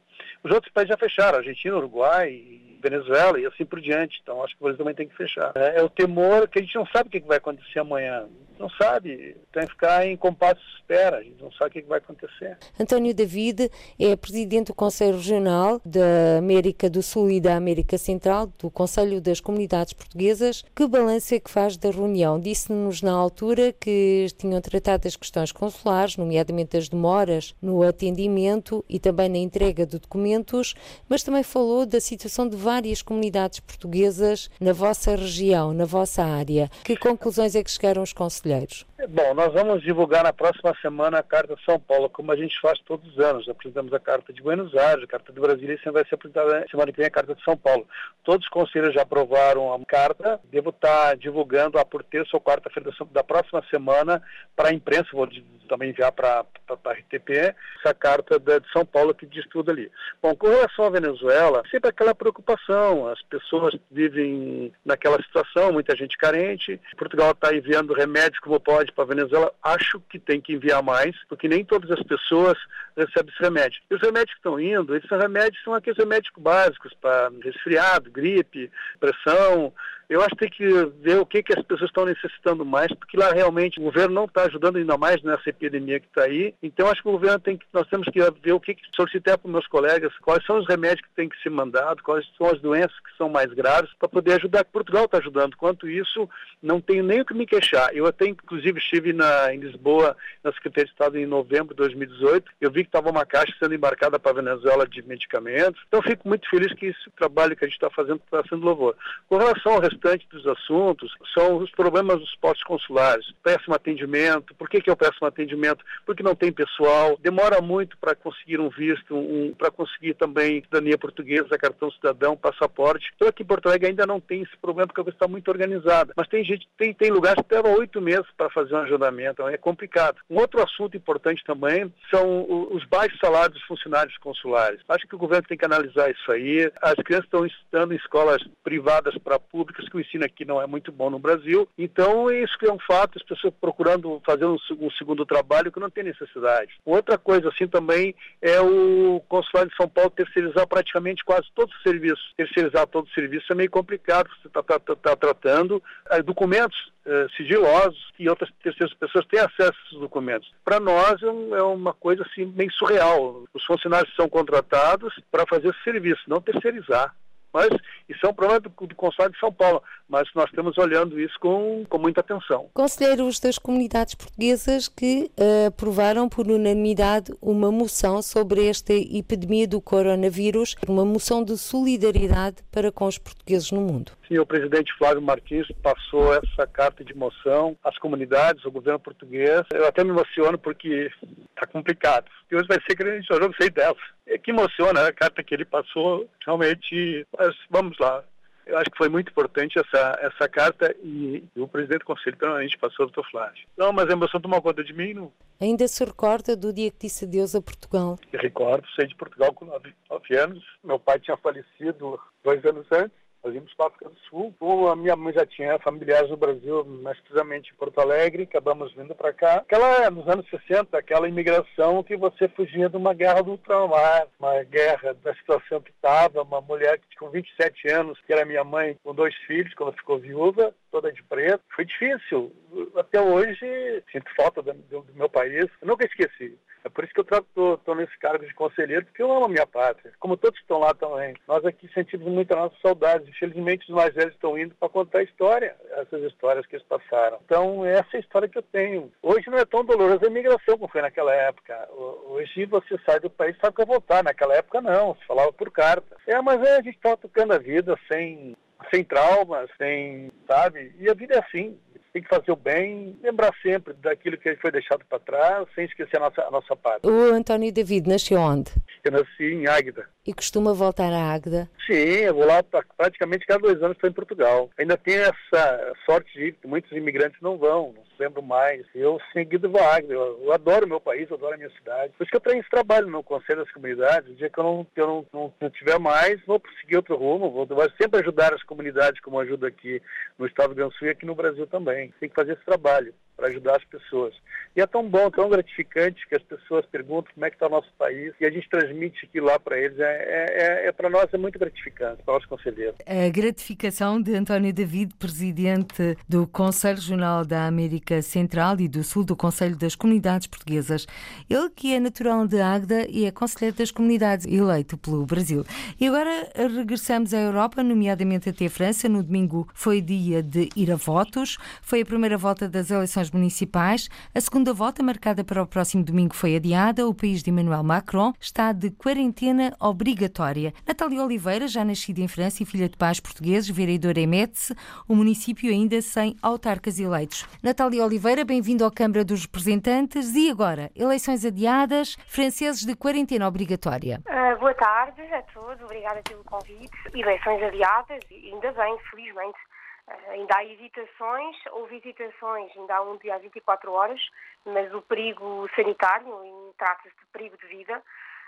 [0.43, 2.41] os outros países já fecharam, Argentina, Uruguai,
[2.82, 4.20] Venezuela e assim por diante.
[4.22, 5.52] Então acho que o Brasil também tem que fechar.
[5.56, 8.26] É, é o temor que a gente não sabe o que vai acontecer amanhã.
[8.60, 9.38] Não sabe.
[9.54, 11.18] Tem que ficar em compasso de espera.
[11.18, 12.58] A gente não sabe o que vai acontecer.
[12.78, 18.52] António David é presidente do Conselho Regional da América do Sul e da América Central,
[18.60, 20.65] do Conselho das Comunidades Portuguesas.
[20.76, 22.38] Que balanço é que faz da reunião?
[22.38, 29.00] Disse-nos na altura que tinham tratado as questões consulares, nomeadamente as demoras no atendimento e
[29.00, 30.76] também na entrega de documentos,
[31.08, 36.69] mas também falou da situação de várias comunidades portuguesas na vossa região, na vossa área.
[36.84, 38.86] Que conclusões é que chegaram os conselheiros?
[39.08, 42.60] Bom, nós vamos divulgar na próxima semana a Carta de São Paulo, como a gente
[42.60, 43.48] faz todos os anos.
[43.48, 46.92] Apresentamos a Carta de Buenos Aires, a Carta de Brasília e vai ser apresentada semana
[46.92, 47.88] que vem a Carta de São Paulo.
[48.26, 52.92] Todos os conselheiros já aprovaram a carta, devo estar divulgando a por terça ou quarta-feira
[53.12, 54.22] da próxima semana
[54.54, 55.30] para a imprensa, vou
[55.70, 59.90] também enviar para a RTP, essa carta de São Paulo que diz tudo ali.
[60.22, 66.18] Bom, com relação à Venezuela, sempre aquela preocupação, as pessoas vivem naquela situação, muita gente
[66.18, 70.82] carente, Portugal está enviando remédios como pode para a Venezuela, acho que tem que enviar
[70.84, 72.58] mais, porque nem todas as pessoas
[72.95, 73.82] recebem esse remédio.
[73.89, 78.71] E os remédios que estão indo, esses remédios são aqueles remédios básicos para resfriado, gripe,
[78.99, 79.73] pressão,
[80.10, 80.65] eu acho que tem que
[81.02, 84.26] ver o que, que as pessoas estão necessitando mais, porque lá realmente o governo não
[84.26, 86.54] está ajudando ainda mais nessa epidemia que está aí.
[86.63, 89.38] Então acho que o governo tem que, nós temos que ver o que, que solicitar
[89.38, 92.48] para os meus colegas, quais são os remédios que têm que ser mandados, quais são
[92.48, 94.65] as doenças que são mais graves, para poder ajudar.
[94.65, 95.56] Portugal está ajudando.
[95.56, 96.28] Quanto isso,
[96.62, 97.93] não tenho nem o que me queixar.
[97.93, 102.52] Eu até, inclusive, estive na, em Lisboa, na Secretaria de Estado, em novembro de 2018.
[102.60, 105.80] Eu vi que estava uma caixa sendo embarcada para a Venezuela de medicamentos.
[105.88, 108.95] Então fico muito feliz que esse trabalho que a gente está fazendo está sendo louvor.
[109.28, 109.82] Com relação ao
[110.30, 113.26] dos assuntos são os problemas dos postos consulares.
[113.44, 114.54] Péssimo atendimento.
[114.56, 115.84] Por que, que é o péssimo atendimento?
[116.06, 120.98] Porque não tem pessoal, demora muito para conseguir um visto, um, para conseguir também cidadania
[120.98, 123.12] portuguesa, cartão cidadão, passaporte.
[123.16, 125.50] Então aqui em Porto Alegre ainda não tem esse problema porque a coisa está muito
[125.50, 126.14] organizada.
[126.16, 129.50] Mas tem gente, tem, tem lugares que levam oito meses para fazer um agendamento, então
[129.50, 130.18] é complicado.
[130.30, 134.80] Um outro assunto importante também são os baixos salários dos funcionários consulares.
[134.88, 136.72] Acho que o governo tem que analisar isso aí.
[136.82, 140.67] As crianças estão estudando em escolas privadas para públicas que o ensino aqui não é
[140.67, 141.67] muito bom no Brasil.
[141.78, 145.89] Então, isso é um fato, as pessoas procurando fazer um, um segundo trabalho que não
[145.89, 146.73] tem necessidade.
[146.86, 151.84] Outra coisa, assim, também é o Consulado de São Paulo terceirizar praticamente quase todos os
[151.84, 152.34] serviços.
[152.38, 156.91] Terceirizar todos os serviços é meio complicado, você está tá, tá, tá tratando é, documentos
[157.06, 160.52] é, sigilosos e outras terceiras pessoas têm acesso a esses documentos.
[160.63, 163.43] Para nós é, é uma coisa assim meio surreal.
[163.54, 167.15] Os funcionários são contratados para fazer esse serviço, não terceirizar.
[167.54, 167.70] Mas
[168.08, 171.40] isso é um problema do, do Consulado de São Paulo, mas nós estamos olhando isso
[171.40, 172.70] com, com muita atenção.
[172.74, 179.82] Conselheiros das comunidades portuguesas que uh, aprovaram por unanimidade uma moção sobre esta epidemia do
[179.82, 184.12] coronavírus, uma moção de solidariedade para com os portugueses no mundo.
[184.28, 189.64] Sim, o presidente Flávio Martins passou essa carta de moção às comunidades, ao governo português.
[189.74, 191.12] Eu até me emociono porque
[191.50, 192.26] está complicado.
[192.52, 193.98] E hoje vai ser grande, eu não sei dessa.
[194.28, 198.23] É que emociona a carta que ele passou, realmente, mas vamos lá.
[198.65, 202.78] Eu acho que foi muito importante essa, essa carta e, o presidente do Conselho Permanente
[202.78, 203.65] passou, doutor Flávio.
[203.75, 205.15] Não, mas a emoção tomou conta de mim.
[205.15, 205.32] Não...
[205.60, 208.19] Ainda se recorda do dia que disse adeus a Portugal?
[208.32, 210.63] Eu recordo, saí de Portugal com nove, nove anos.
[210.84, 213.17] Meu pai tinha falecido dois anos antes.
[213.45, 214.89] Vimos para a África do Sul.
[214.89, 218.43] A minha mãe já tinha familiares no Brasil, mais precisamente em Porto Alegre.
[218.43, 219.56] Acabamos vindo para cá.
[219.56, 224.62] Aquela, nos anos 60, aquela imigração que você fugia de uma guerra do ultramar, uma
[224.63, 226.43] guerra da situação que estava.
[226.43, 230.19] Uma mulher que com 27 anos, que era minha mãe, com dois filhos, quando ficou
[230.19, 231.63] viúva, toda de preto.
[231.75, 232.52] Foi difícil.
[232.95, 235.67] Até hoje, sinto falta do, do, do meu país.
[235.82, 236.58] Eu nunca esqueci.
[236.84, 239.67] É por isso que eu estou nesse cargo de conselheiro, porque eu amo a minha
[239.67, 241.36] pátria, como todos estão lá também.
[241.47, 243.30] Nós aqui sentimos muito a nossa saudade.
[243.30, 247.39] Infelizmente, os mais velhos estão indo para contar a história, essas histórias que eles passaram.
[247.43, 249.12] Então, essa é a história que eu tenho.
[249.21, 251.89] Hoje não é tão dolorosa a imigração como foi naquela época.
[251.91, 254.23] Hoje você sai do país e sabe que vai voltar.
[254.23, 255.15] Naquela época, não.
[255.15, 256.15] Se falava por carta.
[256.25, 258.56] É, mas é, a gente está tocando a vida sem
[258.94, 260.94] sem traumas, sem, sabe?
[261.00, 261.78] E a vida é assim
[262.12, 266.18] tem que fazer o bem, lembrar sempre daquilo que foi deixado para trás, sem esquecer
[266.18, 267.12] a nossa, a nossa pátria.
[267.12, 268.72] O António David nasceu onde?
[269.04, 270.10] Eu nasci em Águeda.
[270.30, 271.68] E costuma voltar a Águeda?
[271.88, 272.62] Sim, eu vou lá
[272.96, 274.70] praticamente cada dois anos estou em Portugal.
[274.78, 278.86] Ainda tem essa sorte de muitos imigrantes não vão, não se lembram mais.
[278.94, 280.13] Eu seguido vou a Águeda.
[280.13, 282.13] Eu, eu, adoro meu país, eu adoro a minha cidade.
[282.15, 284.30] Por isso que eu tenho esse trabalho no Conselho das Comunidades.
[284.30, 287.15] O dia que eu não, que eu não, não, não tiver mais, vou seguir outro
[287.15, 287.50] rumo.
[287.50, 290.00] Vou, vou sempre ajudar as comunidades como ajudo aqui
[290.38, 292.13] no estado do Sul e aqui no Brasil também.
[292.20, 294.36] Tem que fazer esse trabalho para ajudar as pessoas.
[294.75, 297.69] E é tão bom, tão gratificante que as pessoas perguntam como é que está o
[297.69, 299.97] nosso país e a gente transmite aquilo lá para eles.
[299.97, 302.95] É, é, é, é para nós é muito gratificante, para nós conselheiros.
[303.06, 309.23] A gratificação de António David, presidente do Conselho Regional da América Central e do Sul
[309.23, 311.08] do Conselho das Comunidades Portuguesas.
[311.49, 315.63] Ele que é natural de Águeda e é conselheiro das comunidades, eleito pelo Brasil.
[315.99, 319.08] E agora regressamos à Europa, nomeadamente até a França.
[319.08, 321.58] No domingo foi dia de ir a votos.
[321.82, 324.10] Foi a primeira volta das eleições às municipais.
[324.34, 327.08] A segunda volta, marcada para o próximo domingo, foi adiada.
[327.08, 330.74] O país de Emmanuel Macron está de quarentena obrigatória.
[330.88, 334.74] Natália Oliveira, já nascida em França e filha de pais portugueses, vereadora em Metz,
[335.08, 337.48] o município ainda sem autarcas eleitos.
[337.63, 340.36] Natália Oliveira, bem-vindo à Câmara dos Representantes.
[340.36, 344.22] E agora, eleições adiadas, franceses de quarentena obrigatória.
[344.28, 346.92] Uh, boa tarde a todos, obrigada pelo convite.
[347.13, 349.68] Eleições adiadas, ainda bem, felizmente.
[350.10, 354.19] Uh, ainda há hesitações, houve hesitações ainda há um dia às 24 horas,
[354.65, 358.02] mas o perigo sanitário, trata-se de perigo de vida,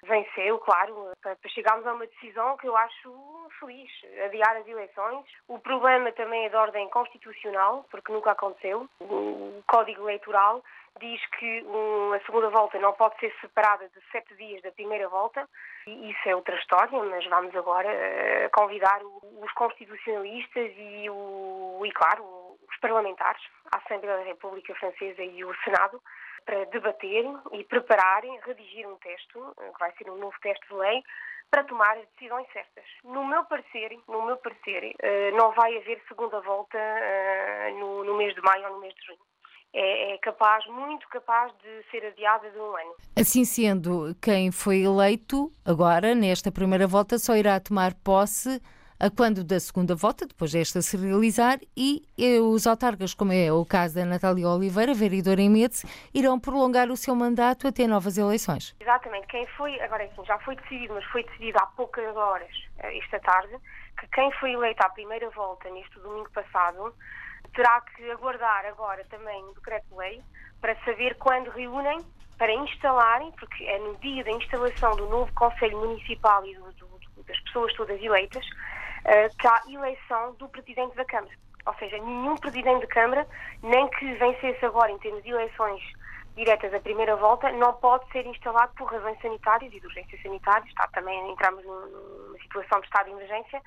[0.04, 3.91] venceu, claro, para chegarmos a uma decisão que eu acho feliz,
[4.26, 5.26] adiar as eleições.
[5.47, 8.89] O problema também é de ordem constitucional, porque nunca aconteceu.
[9.00, 10.63] O Código Eleitoral
[10.99, 11.65] diz que
[12.15, 15.47] a segunda volta não pode ser separada de sete dias da primeira volta,
[15.88, 21.91] e isso é outra história, mas vamos agora eh, convidar os constitucionalistas e, o, e
[21.91, 22.23] claro,
[22.69, 26.01] os parlamentares, a Assembleia da República Francesa e o Senado,
[26.45, 30.73] para debaterem e prepararem, redigir um texto, eh, que vai ser um novo texto de
[30.75, 31.01] lei,
[31.49, 32.86] para tomar as decisões certas.
[33.04, 36.77] No meu parecer, no meu parecer, eh, não vai haver segunda volta
[37.77, 39.31] no mês de maio ou no mês de junho
[39.73, 42.95] é, é, capaz, muito capaz de ser adiada de um ano.
[43.15, 48.62] Assim sendo, quem foi eleito agora, nesta primeira volta, só irá tomar posse
[49.01, 52.05] a quando da segunda volta, depois desta se realizar, e
[52.39, 56.95] os autarcas, como é o caso da Natália Oliveira, vereadora em Metz, irão prolongar o
[56.95, 58.75] seu mandato até novas eleições.
[58.79, 59.25] Exatamente.
[59.25, 63.19] Quem foi, agora assim, já foi decidido, mas foi decidido há poucas horas, eh, esta
[63.21, 63.57] tarde,
[63.99, 66.93] que quem foi eleito à primeira volta, neste domingo passado,
[67.54, 70.21] terá que aguardar agora também o decreto-lei
[70.60, 71.99] para saber quando reúnem
[72.38, 76.89] para instalarem, porque é no dia da instalação do novo Conselho Municipal e do, do,
[77.27, 81.34] das pessoas todas eleitas, uh, que há eleição do Presidente da Câmara.
[81.65, 83.27] Ou seja, nenhum Presidente de Câmara,
[83.62, 85.82] nem que vencesse agora em termos de eleições
[86.36, 90.67] diretas da primeira volta, não pode ser instalado por razões sanitárias e de urgência sanitária.
[90.67, 93.62] Está também, entramos numa situação de estado de emergência,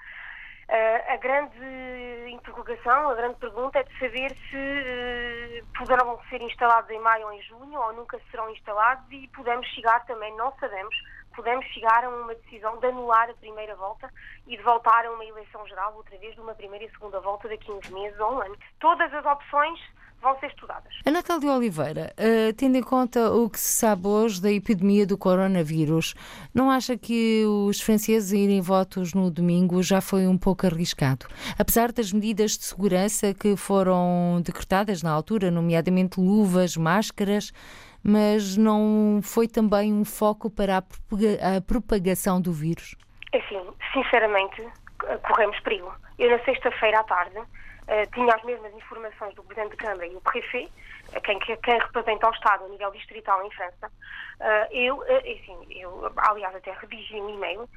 [0.69, 6.91] Uh, a grande interrogação, a grande pergunta é de saber se uh, poderão ser instalados
[6.91, 10.97] em maio ou em junho ou nunca serão instalados e podemos chegar também, não sabemos,
[11.37, 14.11] podemos chegar a uma decisão de anular a primeira volta
[14.47, 17.47] e de voltar a uma eleição geral outra vez de uma primeira e segunda volta
[17.47, 18.57] daqui a uns meses ou um ano.
[18.81, 19.79] Todas as opções
[20.21, 20.93] vão ser estudadas.
[21.05, 25.19] A Natália Oliveira, uh, tendo em conta o que se sabe hoje da epidemia do
[25.19, 26.15] coronavírus,
[26.55, 31.27] não acha que os franceses irem votos no domingo já foi um pouco arriscado?
[31.59, 37.53] Apesar das medidas de segurança que foram decretadas na altura, nomeadamente luvas, máscaras,
[38.03, 42.97] mas não foi também um foco para a propagação do vírus?
[43.35, 43.61] Assim,
[43.93, 44.63] sinceramente,
[45.23, 45.93] corremos perigo.
[46.19, 47.39] Eu, na sexta-feira à tarde,
[47.89, 50.71] uh, tinha as mesmas informações do Presidente de Câmara e o Prefet,
[51.17, 53.91] uh, quem, quem representa o Estado a nível distrital em França.
[54.41, 57.69] Uh, eu, assim, eu, aliás, até redigi um e-mail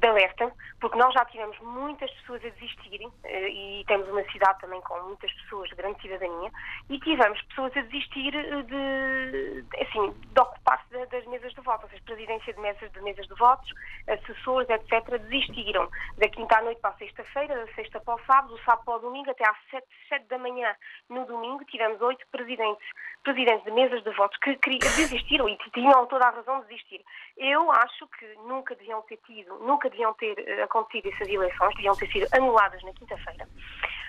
[0.00, 4.80] de alerta, porque nós já tivemos muitas pessoas a desistirem, e temos uma cidade também
[4.80, 6.50] com muitas pessoas de grande cidadania,
[6.88, 12.02] e tivemos pessoas a desistir de, assim, de ocupar-se das mesas de voto, ou seja,
[12.06, 13.70] presidência de mesas de mesas de votos,
[14.08, 18.54] assessores, etc., desistiram da quinta à noite para a sexta-feira, da sexta para o sábado,
[18.54, 20.74] do sábado para o domingo, até às sete, sete da manhã
[21.08, 22.86] no domingo, tivemos oito presidentes,
[23.22, 27.04] presidentes de mesas de votos que desistiram e tinham toda a razão de desistir.
[27.36, 31.94] Eu acho que nunca deviam ter tido, nunca deviam ter eh, acontecido essas eleições, deviam
[31.94, 33.48] ter sido anuladas na quinta-feira.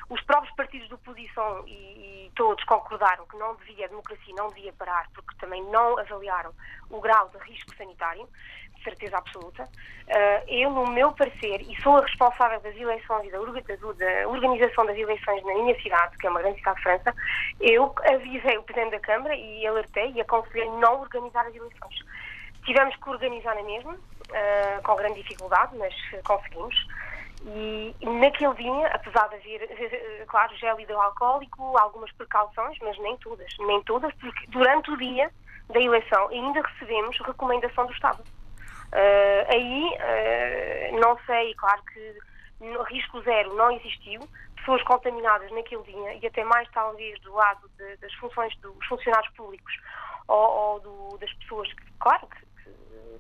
[0.10, 4.48] Os próprios partidos de oposição e, e, todos concordaram que não devia, a democracia não
[4.48, 6.52] devia parar, porque também não avaliaram
[6.90, 8.28] o grau de risco sanitário,
[8.80, 9.64] de certeza absoluta.
[9.64, 13.40] Uh, eu, no meu parecer, e sou a responsável das eleições e da,
[14.28, 17.16] organização das eleições na minha cidade, que é uma grande cidade de França,
[17.60, 21.96] eu avisei o Presidente da Câmara e alertei e aconselhei não organizar as eleições.
[22.66, 26.76] Tivemos que organizar na mesma, uh, com grande dificuldade, mas conseguimos.
[27.46, 33.82] E naquele dia, apesar de haver, claro, gel hidroalcoólico, algumas precauções, mas nem todas, nem
[33.84, 35.32] todas, porque durante o dia
[35.70, 38.24] da eleição ainda recebemos recomendação do Estado.
[38.92, 42.18] Uh, aí, uh, não sei, claro que
[42.60, 44.22] no, risco zero não existiu,
[44.56, 49.32] pessoas contaminadas naquele dia e até mais talvez do lado de, das funções dos funcionários
[49.36, 49.74] públicos
[50.28, 52.46] ou, ou do, das pessoas que, claro, que,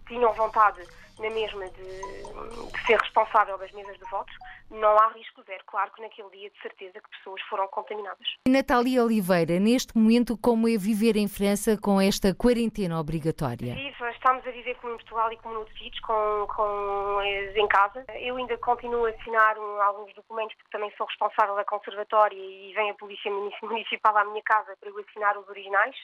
[0.07, 0.81] tinham vontade
[1.19, 4.33] na mesma de, de, ser responsável das mesas de votos,
[4.71, 5.63] não há risco zero.
[5.67, 8.25] Claro que naquele dia, de certeza, que pessoas foram contaminadas.
[8.47, 13.75] Natália Oliveira, neste momento, como é viver em França com esta quarentena obrigatória?
[13.75, 18.05] Viva, estamos a viver como em Portugal e como noutros sítios, com, com, em casa.
[18.15, 22.73] Eu ainda continuo a assinar um, alguns documentos, porque também sou responsável da conservatória e
[22.73, 25.95] vem a Polícia Municipal à minha casa para eu assinar os originais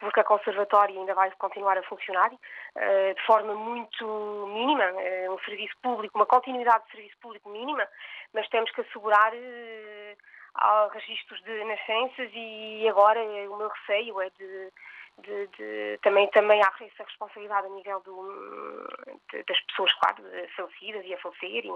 [0.00, 4.04] porque a conservatória ainda vai continuar a funcionar uh, de forma muito
[4.48, 7.86] mínima, uh, um serviço público, uma continuidade de serviço público mínima,
[8.34, 14.72] mas temos que assegurar uh, registros de nascenças e agora o meu receio é de
[15.22, 18.86] de, de, também, também há essa responsabilidade a nível do,
[19.32, 20.22] de, das pessoas, claro,
[20.54, 21.72] falecidas e a falecerem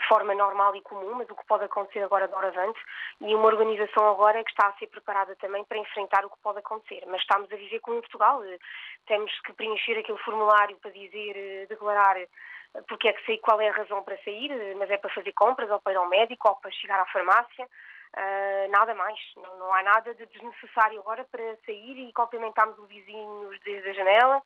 [0.00, 2.80] de forma normal e comum, mas o que pode acontecer agora de avante
[3.20, 6.58] e uma organização agora que está a ser preparada também para enfrentar o que pode
[6.58, 7.04] acontecer.
[7.06, 8.42] Mas estamos a viver como em Portugal,
[9.06, 12.16] temos que preencher aquele formulário para dizer, declarar
[12.88, 15.70] porque é que sei qual é a razão para sair, mas é para fazer compras
[15.70, 17.68] ou para ir ao médico ou para chegar à farmácia.
[18.14, 22.84] Uh, nada mais, não, não, há nada de desnecessário agora para sair e cumprimentarmos o
[22.84, 24.42] vizinho desde a janela.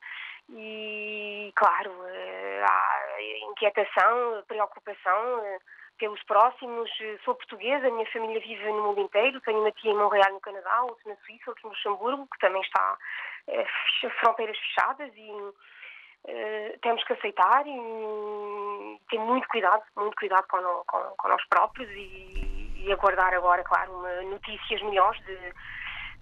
[0.50, 5.58] E, claro, uh, há inquietação, preocupação uh,
[5.98, 6.88] pelos próximos.
[7.24, 10.40] Sou portuguesa, a minha família vive no mundo inteiro, tenho uma tia em Montreal, no
[10.40, 12.96] Canadá, outra na Suíça, outra no Luxemburgo, que também está
[14.20, 15.32] fronteiras fechadas e
[16.82, 22.45] temos que aceitar e ter muito cuidado, muito cuidado com, com, com nós próprios e
[22.86, 25.34] e aguardar agora, claro, uma, notícias melhores de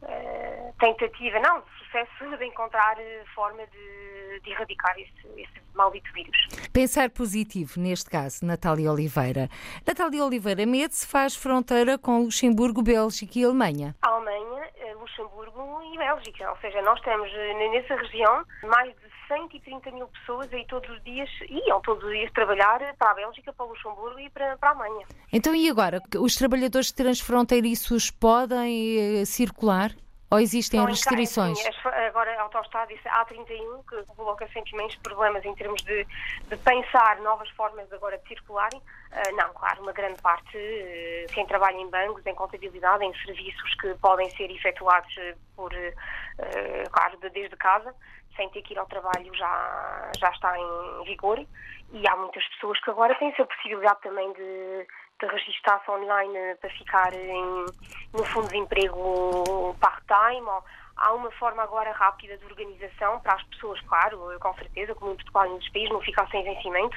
[0.02, 6.10] uh, tentativa, não, de sucesso de encontrar eh, forma de, de erradicar esse, esse maldito
[6.12, 6.36] vírus.
[6.72, 9.48] Pensar positivo, neste caso, Natália Oliveira.
[9.86, 13.94] Natália Oliveira, Metz faz fronteira com Luxemburgo, Bélgica e Alemanha.
[14.02, 17.30] A Alemanha, eh, Luxemburgo e Bélgica, ou seja, nós temos
[17.72, 22.30] nessa região mais de 130 mil pessoas aí todos os dias, iam todos os dias
[22.32, 25.06] trabalhar para a Bélgica, para o Luxemburgo e para, para a Alemanha.
[25.32, 26.00] Então, e agora?
[26.18, 29.90] Os trabalhadores transfronteiriços podem uh, circular?
[30.34, 31.56] Ou existem então, restrições?
[31.58, 31.68] Sim,
[32.08, 36.04] agora a autostrada disse A31, que coloca sempre imensos problemas em termos de,
[36.48, 38.80] de pensar novas formas agora de circularem.
[38.80, 43.74] Uh, não, claro, uma grande parte, uh, quem trabalha em bancos, em contabilidade, em serviços
[43.76, 45.14] que podem ser efetuados
[45.54, 47.94] por, uh, claro, desde casa,
[48.36, 51.44] sem ter que ir ao trabalho já, já está em vigor.
[51.92, 54.86] E há muitas pessoas que agora têm essa possibilidade também de,
[55.20, 57.66] de registrar-se online para ficar em,
[58.12, 60.48] no fundo de emprego part-time
[60.96, 65.16] há uma forma agora rápida de organização para as pessoas, claro, com certeza, como em
[65.16, 66.96] Portugal e nos países, não ficar sem vencimento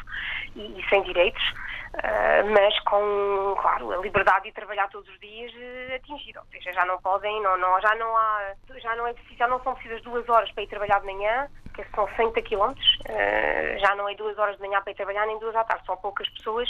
[0.56, 5.52] e, e sem direitos, uh, mas com, claro, a liberdade de trabalhar todos os dias
[5.54, 6.40] uh, atingida.
[6.40, 9.48] Ou seja, já não podem, não, não, já não há, já não, é preciso, já
[9.48, 11.50] não são precisas duas horas para ir trabalhar de manhã,
[11.84, 15.26] que são 60 quilómetros, uh, já não é duas horas de manhã para ir trabalhar,
[15.26, 15.86] nem duas à tarde.
[15.86, 16.70] São poucas pessoas,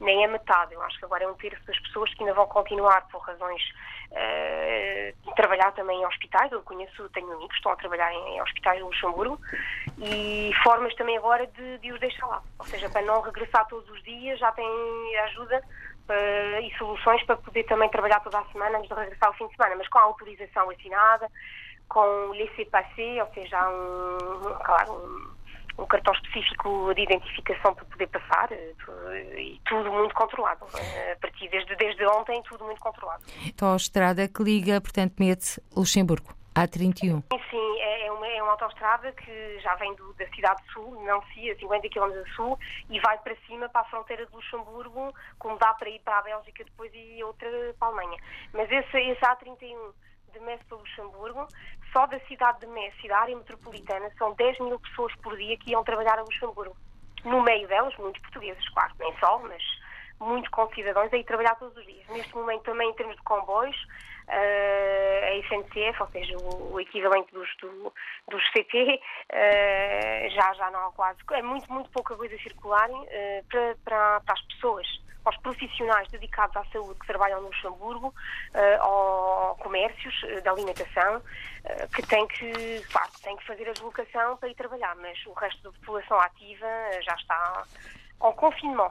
[0.00, 0.74] nem é metade.
[0.74, 3.62] Eu acho que agora é um terço das pessoas que ainda vão continuar por razões
[4.10, 6.50] uh, de trabalhar também em hospitais.
[6.52, 9.38] Eu conheço, tenho amigos que estão a trabalhar em, hospitais de Luxemburgo
[9.98, 12.42] e formas também agora de, de os deixar lá.
[12.58, 15.62] Ou seja, para não regressar todos os dias, já têm ajuda
[16.08, 19.46] Uh, e soluções para poder também trabalhar toda a semana antes de regressar ao fim
[19.46, 21.30] de semana, mas com a autorização assinada,
[21.88, 28.52] com laissez-passer, ou seja, um, claro, um, um, cartão específico de identificação para poder passar
[28.52, 28.74] eh,
[29.36, 30.66] e tudo muito controlado.
[30.74, 33.22] Eh, a partir desde, desde ontem, tudo muito controlado.
[33.46, 36.38] Então, a estrada que liga, portanto, Metz, Luxemburgo.
[36.54, 37.22] A31.
[37.32, 40.72] Sim, sim é, é, uma, é uma autostrada que já vem do, da cidade de
[40.72, 42.58] sul, não se a 50 km a sul,
[42.90, 46.22] e vai para cima para a fronteira de Luxemburgo, como dá para ir para a
[46.22, 48.18] Bélgica depois e outra para a Alemanha.
[48.52, 49.92] Mas esse, esse A31
[50.32, 51.46] de Metz para Luxemburgo,
[51.92, 55.56] só da cidade de Metz e da área metropolitana, são 10 mil pessoas por dia
[55.58, 56.76] que iam trabalhar a Luxemburgo.
[57.24, 59.62] No meio delas, muitos portugueses, claro, nem só, mas
[60.20, 62.06] muitos concidadãos a ir trabalhar todos os dias.
[62.08, 63.76] Neste momento, também em termos de comboios,
[64.28, 67.92] uh, a SNCF, ou seja, o, equivalente dos, do,
[68.28, 69.00] dos CT,
[69.30, 71.18] eh, já, já não há quase.
[71.32, 76.08] É muito, muito pouca coisa a circularem uh, para, para, para as pessoas aos profissionais
[76.08, 78.14] dedicados à saúde que trabalham no Luxemburgo,
[78.54, 84.38] uh, comércios uh, da alimentação, uh, que têm que, claro, têm que fazer a deslocação
[84.38, 86.66] para ir trabalhar, mas o resto da população ativa
[87.02, 87.64] já está
[88.20, 88.90] ao confinement,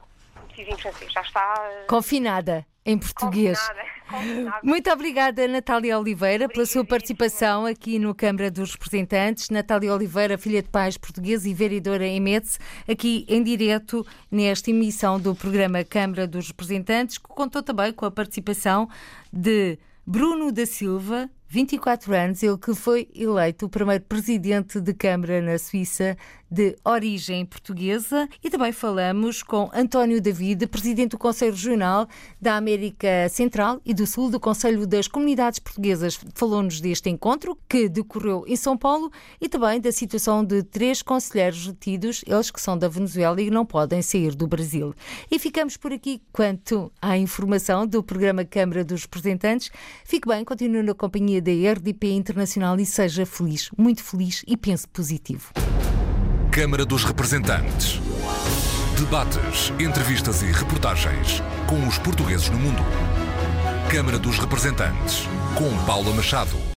[0.80, 1.86] francês, já está...
[1.88, 3.60] Confinada em português.
[4.64, 9.50] Muito obrigada, Natália Oliveira, pela sua participação aqui no Câmara dos Representantes.
[9.50, 12.58] Natália Oliveira, filha de pais portugueses e vereadora em Metz,
[12.90, 18.12] aqui em direto nesta emissão do programa Câmara dos Representantes, que contou também com a
[18.12, 18.88] participação
[19.34, 25.41] de Bruno da Silva, 24 anos, ele que foi eleito o primeiro presidente de Câmara
[25.41, 26.18] na Suíça
[26.50, 28.28] de origem portuguesa.
[28.43, 32.08] E também falamos com António David, presidente do Conselho Regional
[32.41, 36.20] da América Central e do Sul do Conselho das Comunidades Portuguesas.
[36.34, 41.68] Falou-nos deste encontro que decorreu em São Paulo e também da situação de três conselheiros
[41.68, 44.93] retidos, eles que são da Venezuela e não podem sair do Brasil.
[45.30, 49.72] E ficamos por aqui quanto à informação do programa Câmara dos Representantes.
[50.04, 54.88] Fique bem, continue na companhia da RDP Internacional e seja feliz, muito feliz e pense
[54.88, 55.52] positivo.
[56.52, 58.00] Câmara dos Representantes.
[58.98, 62.82] Debates, entrevistas e reportagens com os portugueses no mundo.
[63.92, 66.58] Câmara dos Representantes, com Paula Machado.